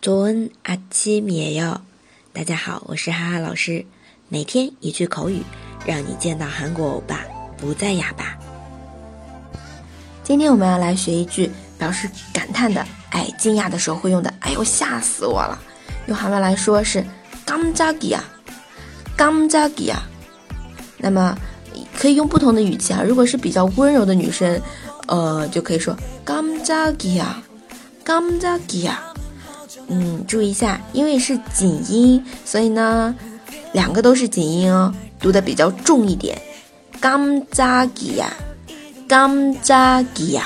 [0.00, 1.80] 조은아침이에 요。
[2.32, 3.84] 大家好，我是哈哈老师，
[4.28, 5.42] 每天一句口语，
[5.86, 7.20] 让你见到韩国欧巴
[7.56, 8.36] 不再哑巴。
[10.22, 15.58] 今天我们要来学一句表示感叹的，哎，惊讶的时候会用的，哎呦，吓死我了！
[16.06, 17.04] 用韩文来说是
[17.46, 18.20] 깜짝이 야，
[19.16, 20.02] 깜짝이 야。
[20.98, 21.38] 那么
[21.96, 24.60] 可以用不同的语气啊，如果是比较温柔的女生，
[25.06, 27.42] 呃，就可以说깜짝이 야，
[28.04, 29.07] 깜짝이 야。
[29.88, 33.14] 嗯，注意一下，因为是紧音，所以呢，
[33.72, 36.38] 两个都是紧音哦，读的比较重一点。
[37.00, 38.28] 깜짝이 야，
[39.08, 40.42] 깜짝이 야。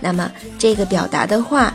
[0.00, 1.72] 那么这个表达的话，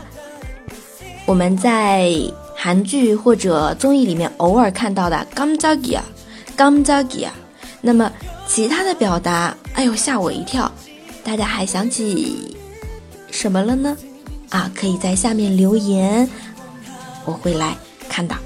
[1.24, 2.12] 我们在
[2.54, 6.00] 韩剧或者综艺里面偶尔看到的깜짝이 야，
[6.56, 7.30] 깜짝이 야。
[7.80, 8.12] 那么
[8.46, 10.70] 其他的表达，哎呦吓我一跳！
[11.24, 12.56] 大家还想起
[13.30, 13.96] 什么了呢？
[14.52, 16.28] 啊，可以在下面留言。
[17.24, 17.76] 我会来
[18.08, 18.36] 看到，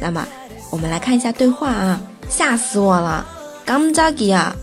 [0.00, 0.26] 那么
[0.70, 2.00] 我们来看一下对话啊！
[2.30, 3.26] 吓死我了，
[3.66, 4.54] 깜짝이 야，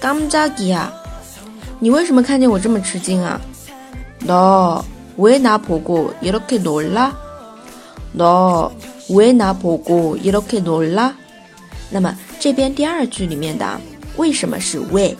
[0.00, 0.92] 깜짝이 야，
[1.80, 3.40] 你为什么看见我这么吃惊啊？
[4.20, 7.10] 너왜나보고이렇게놀 라？
[8.12, 11.14] 너왜나보고이렇게놀 라？
[11.90, 13.80] 那么这边第二句里面的
[14.16, 15.16] 为什么是为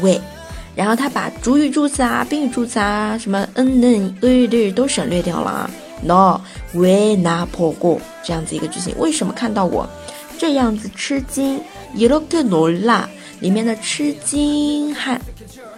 [0.00, 0.20] 为？
[0.75, 5.69] 然后他把主语助词啊、宾语助词啊、什么嗯、嗯、呃呃都省略掉了啊。
[6.03, 6.41] no
[6.73, 9.87] when i pull go 这样子一个句型，为什么看到我？
[10.39, 11.61] 这样子吃惊
[11.93, 13.03] ，you look too Lola，
[13.39, 15.21] 里面的吃惊汉。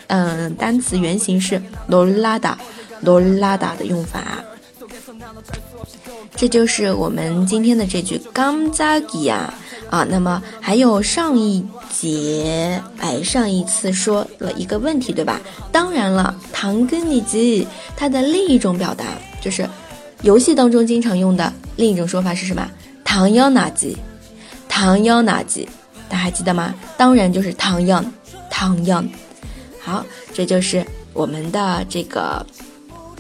[0.08, 4.44] 嗯，单词原型是 no lada，no lada 的用法。
[6.36, 9.54] 这就是我们今天的这句刚扎吉啊。
[9.94, 15.40] 啊，那么还有上一节，哎，上一次说了一个问题，对吧？
[15.72, 19.06] 当然了，唐根尼吉它的另一种表达
[19.40, 19.70] 就是
[20.24, 22.68] 游戏当中经常用的另一种说法是什么？
[23.04, 23.96] 唐腰哪吉？
[24.68, 25.70] 唐腰哪吉？
[26.10, 26.74] 大家还记得吗？
[26.98, 28.04] 当然就是唐腰，
[28.50, 29.04] 唐腰。
[29.80, 30.04] 好，
[30.34, 32.44] 这就是我们的这个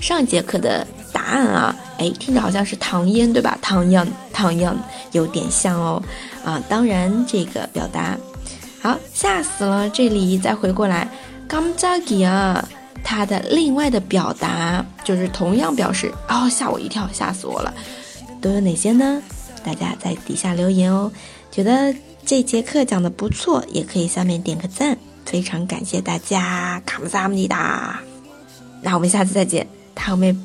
[0.03, 3.57] 上节课的答案啊，哎，听着好像是唐嫣对吧？
[3.61, 4.75] 唐嫣，唐嫣
[5.13, 6.03] 有点像哦，
[6.43, 8.17] 啊，当然这个表达，
[8.81, 9.89] 好吓死了！
[9.91, 11.07] 这里再回过来，
[11.47, 12.61] 감자기啊，
[13.01, 17.73] 它的另外的表达就是同样表示哦，吓我一跳，吓死我了，
[18.41, 19.23] 都有哪些呢？
[19.63, 21.09] 大家在底下留言哦，
[21.49, 28.01] 觉得这节课讲的不错，也可以下面点个赞，非常感谢大家，卡姆萨姆尼达，
[28.81, 29.65] 那我们下次再见。
[29.95, 30.35] 다음에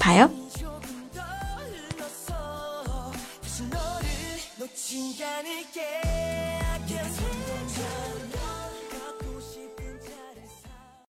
[0.00, 0.30] 봐요.